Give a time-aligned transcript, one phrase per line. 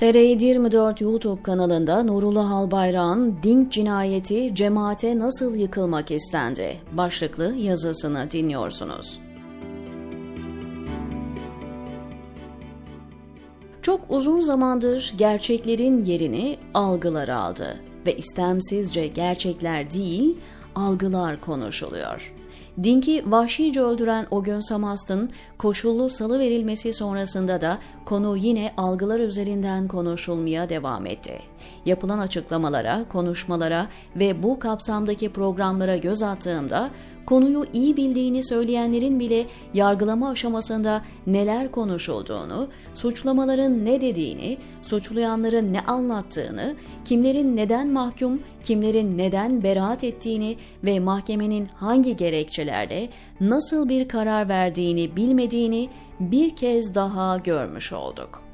[0.00, 9.20] TR24 YouTube kanalında Nurullah Albayrak'ın Dink cinayeti cemaate nasıl yıkılmak istendi başlıklı yazısını dinliyorsunuz.
[13.82, 20.36] Çok uzun zamandır gerçeklerin yerini algılar aldı ve istemsizce gerçekler değil,
[20.74, 22.39] algılar konuşuluyor.
[22.82, 29.88] Dink'i vahşice öldüren o gün Samast'ın koşullu salı verilmesi sonrasında da konu yine algılar üzerinden
[29.88, 31.38] konuşulmaya devam etti.
[31.86, 36.90] Yapılan açıklamalara, konuşmalara ve bu kapsamdaki programlara göz attığımda
[37.26, 46.74] konuyu iyi bildiğini söyleyenlerin bile yargılama aşamasında neler konuşulduğunu, suçlamaların ne dediğini, suçlayanların ne anlattığını,
[47.04, 53.08] kimlerin neden mahkum, kimlerin neden beraat ettiğini ve mahkemenin hangi gerekçelerle
[53.40, 55.88] nasıl bir karar verdiğini bilmediğini
[56.20, 58.49] bir kez daha görmüş olduk.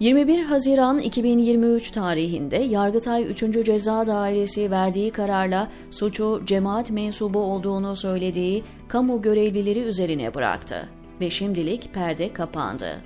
[0.00, 3.66] 21 Haziran 2023 tarihinde Yargıtay 3.
[3.66, 10.88] Ceza Dairesi verdiği kararla suçu cemaat mensubu olduğunu söylediği kamu görevlileri üzerine bıraktı
[11.20, 13.00] ve şimdilik perde kapandı.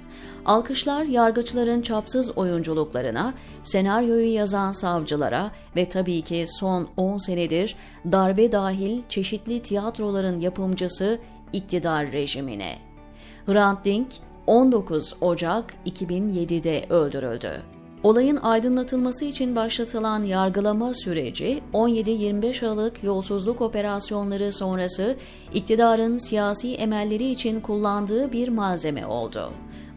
[0.44, 7.76] Alkışlar yargıçların çapsız oyunculuklarına, senaryoyu yazan savcılara ve tabii ki son 10 senedir
[8.12, 11.18] darbe dahil çeşitli tiyatroların yapımcısı
[11.52, 12.78] iktidar rejimine.
[13.46, 14.08] Hrant Dink
[14.46, 17.62] 19 Ocak 2007'de öldürüldü.
[18.02, 25.16] Olayın aydınlatılması için başlatılan yargılama süreci 17-25 Aralık yolsuzluk operasyonları sonrası
[25.54, 29.50] iktidarın siyasi emelleri için kullandığı bir malzeme oldu.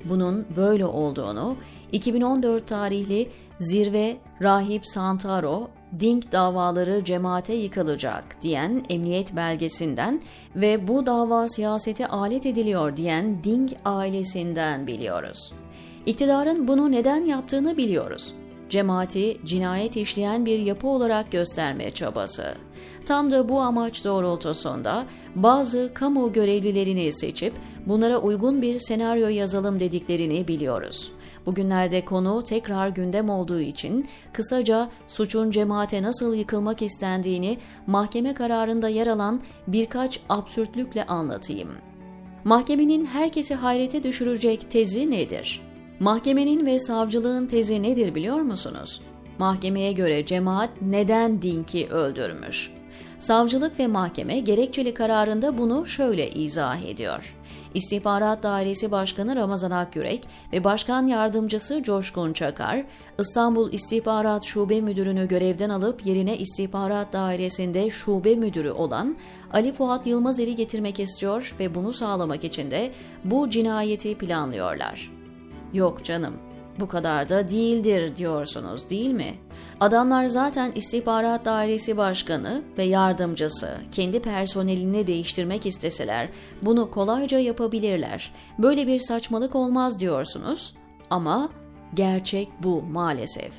[0.09, 1.55] Bunun böyle olduğunu
[1.91, 3.29] 2014 tarihli
[3.59, 10.21] Zirve Rahip Santaro Dink davaları cemaate yıkılacak diyen emniyet belgesinden
[10.55, 15.53] ve bu dava siyasete alet ediliyor diyen Dink ailesinden biliyoruz.
[16.05, 18.33] İktidarın bunu neden yaptığını biliyoruz.
[18.69, 22.55] Cemaati cinayet işleyen bir yapı olarak gösterme çabası.
[23.05, 25.05] Tam da bu amaç doğrultusunda
[25.35, 27.53] bazı kamu görevlilerini seçip
[27.85, 31.11] bunlara uygun bir senaryo yazalım dediklerini biliyoruz.
[31.45, 37.57] Bugünlerde konu tekrar gündem olduğu için kısaca suçun cemaate nasıl yıkılmak istendiğini
[37.87, 41.69] mahkeme kararında yer alan birkaç absürtlükle anlatayım.
[42.43, 45.61] Mahkemenin herkesi hayrete düşürecek tezi nedir?
[45.99, 49.01] Mahkemenin ve savcılığın tezi nedir biliyor musunuz?
[49.39, 52.74] Mahkemeye göre cemaat neden Dink'i öldürmüş?
[53.19, 57.35] Savcılık ve mahkeme gerekçeli kararında bunu şöyle izah ediyor.
[57.73, 62.83] İstihbarat Dairesi Başkanı Ramazan Akgürek ve Başkan Yardımcısı Coşkun Çakar,
[63.19, 69.15] İstanbul İstihbarat Şube Müdürünü görevden alıp yerine İstihbarat Dairesi'nde şube müdürü olan
[69.53, 72.91] Ali Fuat Yılmazer'i getirmek istiyor ve bunu sağlamak için de
[73.23, 75.11] bu cinayeti planlıyorlar.
[75.73, 76.33] Yok canım,
[76.79, 79.33] bu kadar da değildir diyorsunuz değil mi?
[79.79, 86.29] Adamlar zaten istihbarat dairesi başkanı ve yardımcısı kendi personelini değiştirmek isteseler
[86.61, 88.33] bunu kolayca yapabilirler.
[88.59, 90.75] Böyle bir saçmalık olmaz diyorsunuz
[91.09, 91.49] ama
[91.93, 93.53] gerçek bu maalesef.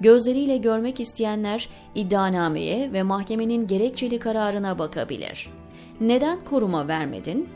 [0.00, 5.50] Gözleriyle görmek isteyenler iddianameye ve mahkemenin gerekçeli kararına bakabilir.
[6.00, 7.48] Neden koruma vermedin?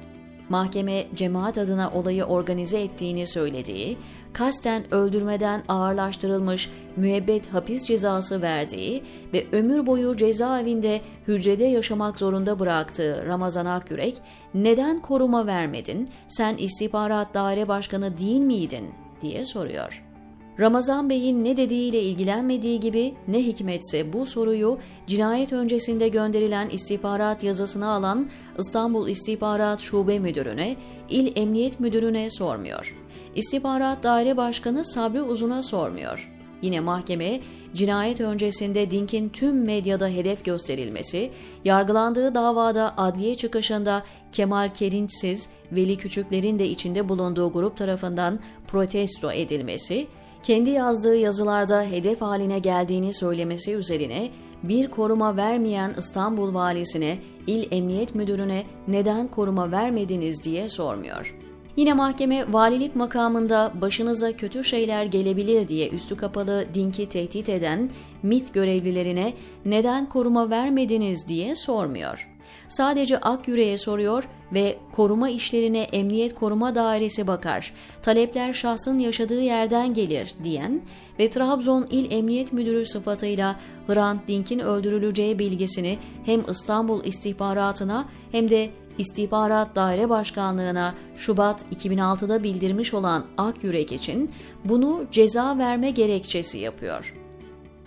[0.48, 3.98] Mahkeme cemaat adına olayı organize ettiğini söylediği,
[4.32, 13.26] kasten öldürmeden ağırlaştırılmış müebbet hapis cezası verdiği ve ömür boyu cezaevinde hücrede yaşamak zorunda bıraktığı
[13.26, 14.20] Ramazan Akyürek,
[14.54, 18.90] neden koruma vermedin, sen istihbarat daire başkanı değil miydin
[19.22, 20.13] diye soruyor.
[20.60, 27.88] Ramazan Bey'in ne dediğiyle ilgilenmediği gibi ne hikmetse bu soruyu cinayet öncesinde gönderilen istihbarat yazısını
[27.88, 30.76] alan İstanbul İstihbarat Şube Müdürü'ne,
[31.08, 32.96] İl Emniyet Müdürü'ne sormuyor.
[33.34, 36.30] İstihbarat Daire Başkanı Sabri Uzun'a sormuyor.
[36.62, 37.40] Yine mahkeme
[37.74, 41.30] cinayet öncesinde Dink'in tüm medyada hedef gösterilmesi,
[41.64, 50.06] yargılandığı davada adliye çıkışında Kemal Kerinçsiz, Veli Küçükler'in de içinde bulunduğu grup tarafından protesto edilmesi,
[50.44, 54.30] kendi yazdığı yazılarda hedef haline geldiğini söylemesi üzerine
[54.62, 61.36] bir koruma vermeyen İstanbul valisine, il emniyet müdürüne neden koruma vermediniz diye sormuyor.
[61.76, 67.90] Yine mahkeme valilik makamında başınıza kötü şeyler gelebilir diye üstü kapalı Dink'i tehdit eden
[68.22, 69.32] MIT görevlilerine
[69.64, 72.33] neden koruma vermediniz diye sormuyor.
[72.68, 77.72] Sadece Akyüre'ye soruyor ve koruma işlerine Emniyet Koruma Dairesi bakar.
[78.02, 80.80] Talepler şahsın yaşadığı yerden gelir diyen
[81.18, 83.56] ve Trabzon İl Emniyet Müdürü sıfatıyla
[83.86, 92.94] Hrant Dink'in öldürüleceği bilgisini hem İstanbul istihbaratına hem de İstihbarat Daire Başkanlığı'na Şubat 2006'da bildirmiş
[92.94, 94.30] olan Akyürek için
[94.64, 97.14] bunu ceza verme gerekçesi yapıyor.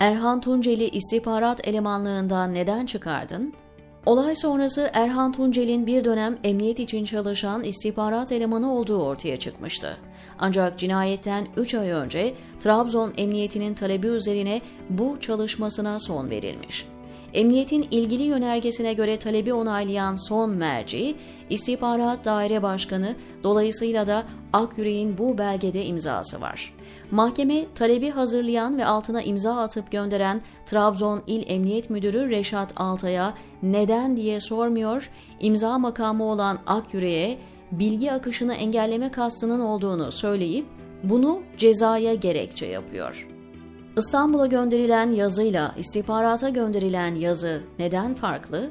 [0.00, 3.54] Erhan Tunceli istihbarat elemanlığından neden çıkardın?
[4.08, 9.96] Olay sonrası Erhan Tuncel'in bir dönem emniyet için çalışan istihbarat elemanı olduğu ortaya çıkmıştı.
[10.38, 14.60] Ancak cinayetten 3 ay önce Trabzon Emniyeti'nin talebi üzerine
[14.90, 16.86] bu çalışmasına son verilmiş.
[17.34, 21.14] Emniyetin ilgili yönergesine göre talebi onaylayan son merci,
[21.50, 23.14] İstihbarat Daire Başkanı
[23.44, 26.74] dolayısıyla da Akyürek'in bu belgede imzası var.
[27.10, 34.16] Mahkeme talebi hazırlayan ve altına imza atıp gönderen Trabzon İl Emniyet Müdürü Reşat Altay'a neden
[34.16, 35.10] diye sormuyor,
[35.40, 37.38] imza makamı olan Akyürek'e
[37.72, 40.66] bilgi akışını engelleme kastının olduğunu söyleyip
[41.02, 43.28] bunu cezaya gerekçe yapıyor.
[43.96, 48.70] İstanbul'a gönderilen yazıyla istihbarata gönderilen yazı neden farklı?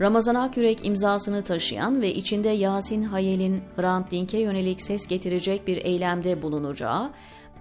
[0.00, 6.42] Ramazan Akyürek imzasını taşıyan ve içinde Yasin Hayel'in Hrant Dink'e yönelik ses getirecek bir eylemde
[6.42, 7.10] bulunacağı,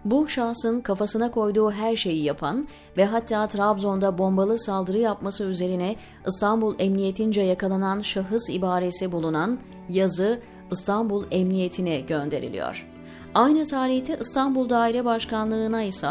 [0.05, 2.67] bu şahsın kafasına koyduğu her şeyi yapan
[2.97, 5.95] ve hatta Trabzon'da bombalı saldırı yapması üzerine
[6.27, 9.59] İstanbul Emniyetince yakalanan şahıs ibaresi bulunan
[9.89, 10.39] yazı
[10.71, 12.87] İstanbul Emniyetine gönderiliyor.
[13.33, 16.09] Aynı tarihte İstanbul Daire Başkanlığı'na ise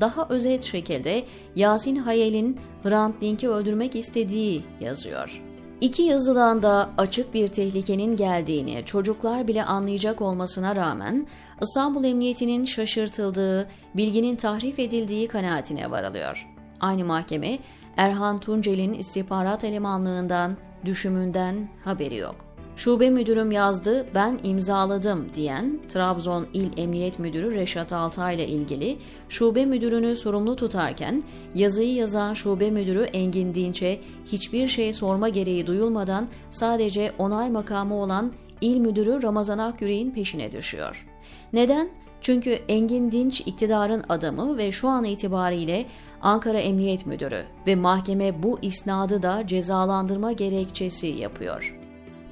[0.00, 1.24] daha özet şekilde
[1.56, 5.42] Yasin Hayel'in Hrant Dink'i öldürmek istediği yazıyor.
[5.82, 11.26] İki yazıdan da açık bir tehlikenin geldiğini çocuklar bile anlayacak olmasına rağmen
[11.62, 16.48] İstanbul Emniyeti'nin şaşırtıldığı, bilginin tahrif edildiği kanaatine varılıyor.
[16.80, 17.58] Aynı mahkeme
[17.96, 22.51] Erhan Tuncel'in istihbarat elemanlığından, düşümünden haberi yok.
[22.82, 28.98] Şube müdürüm yazdı, ben imzaladım diyen Trabzon İl Emniyet Müdürü Reşat Altay ile ilgili
[29.28, 31.22] şube müdürünü sorumlu tutarken
[31.54, 38.32] yazıyı yazan şube müdürü Engin Dinç'e hiçbir şey sorma gereği duyulmadan sadece onay makamı olan
[38.60, 41.06] İl Müdürü Ramazan Akyürek'in peşine düşüyor.
[41.52, 41.88] Neden?
[42.20, 45.86] Çünkü Engin Dinç iktidarın adamı ve şu an itibariyle
[46.22, 51.81] Ankara Emniyet Müdürü ve mahkeme bu isnadı da cezalandırma gerekçesi yapıyor.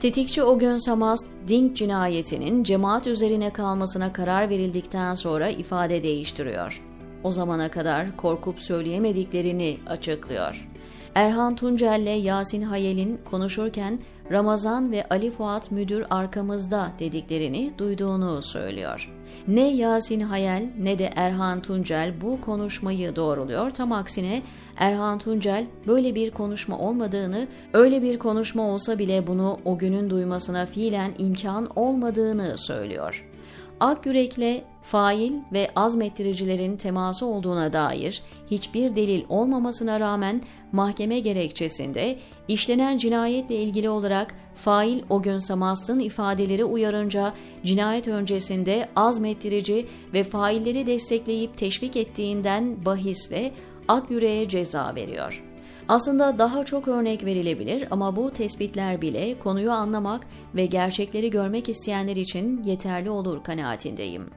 [0.00, 6.89] Tetikçi Ogön Samaz, Dink cinayetinin cemaat üzerine kalmasına karar verildikten sonra ifade değiştiriyor.
[7.24, 10.68] O zamana kadar korkup söyleyemediklerini açıklıyor.
[11.14, 13.98] Erhan Tuncel ile Yasin Hayel'in konuşurken
[14.30, 19.12] Ramazan ve Ali Fuat müdür arkamızda dediklerini duyduğunu söylüyor.
[19.48, 23.70] Ne Yasin Hayel ne de Erhan Tuncel bu konuşmayı doğruluyor.
[23.70, 24.42] Tam aksine
[24.76, 30.66] Erhan Tuncel böyle bir konuşma olmadığını, öyle bir konuşma olsa bile bunu o günün duymasına
[30.66, 33.26] fiilen imkan olmadığını söylüyor.
[33.80, 40.42] Akyürek'le fail ve azmettiricilerin teması olduğuna dair hiçbir delil olmamasına rağmen
[40.72, 42.18] mahkeme gerekçesinde
[42.48, 47.34] işlenen cinayetle ilgili olarak fail o gün Samast'ın ifadeleri uyarınca
[47.64, 53.52] cinayet öncesinde azmettirici ve failleri destekleyip teşvik ettiğinden bahisle
[53.88, 55.44] Akyürek'e ceza veriyor.
[55.88, 62.16] Aslında daha çok örnek verilebilir ama bu tespitler bile konuyu anlamak ve gerçekleri görmek isteyenler
[62.16, 64.30] için yeterli olur kanaatindeyim.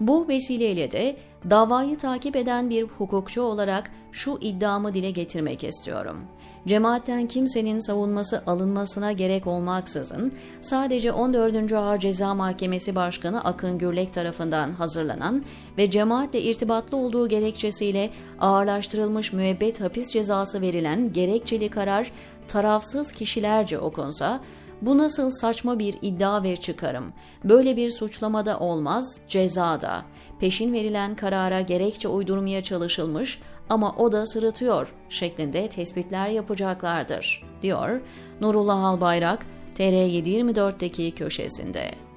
[0.00, 1.16] Bu vesileyle de
[1.50, 6.20] davayı takip eden bir hukukçu olarak şu iddiamı dile getirmek istiyorum.
[6.66, 11.72] Cemaatten kimsenin savunması alınmasına gerek olmaksızın sadece 14.
[11.72, 15.44] Ağır Ceza Mahkemesi Başkanı Akın Gürlek tarafından hazırlanan
[15.78, 18.10] ve cemaatle irtibatlı olduğu gerekçesiyle
[18.40, 22.12] ağırlaştırılmış müebbet hapis cezası verilen gerekçeli karar
[22.48, 24.40] tarafsız kişilerce okunsa
[24.82, 27.12] bu nasıl saçma bir iddia ve çıkarım.
[27.44, 30.02] Böyle bir suçlamada olmaz, cezada.
[30.40, 38.00] Peşin verilen karara gerekçe uydurmaya çalışılmış ama o da sırıtıyor şeklinde tespitler yapacaklardır, diyor
[38.40, 42.09] Nurullah Albayrak TR724'deki köşesinde.